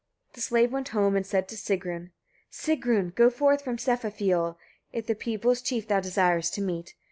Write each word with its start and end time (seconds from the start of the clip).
The 0.33 0.41
slave 0.41 0.71
went 0.73 0.87
home 0.89 1.15
and 1.15 1.23
said 1.27 1.47
to 1.49 1.55
Sigrun: 1.55 2.09
40. 2.49 2.51
Sigrun! 2.81 3.13
go 3.13 3.29
forth 3.29 3.63
from 3.63 3.77
Sefafioll, 3.77 4.57
if 4.91 5.05
the 5.05 5.13
people's 5.13 5.61
chief 5.61 5.87
thou 5.87 5.99
desirest 5.99 6.55
to 6.55 6.61
meet. 6.63 6.95